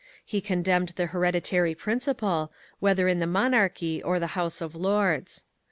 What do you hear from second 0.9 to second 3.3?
the hereditary principle, whether in the